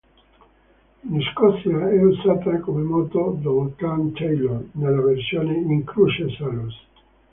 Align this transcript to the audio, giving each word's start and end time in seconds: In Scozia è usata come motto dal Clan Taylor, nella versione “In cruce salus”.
In 1.03 1.21
Scozia 1.31 1.91
è 1.91 2.01
usata 2.03 2.59
come 2.61 2.81
motto 2.81 3.37
dal 3.39 3.75
Clan 3.75 4.11
Taylor, 4.13 4.65
nella 4.71 4.99
versione 4.99 5.53
“In 5.53 5.83
cruce 5.83 6.27
salus”. 6.37 6.75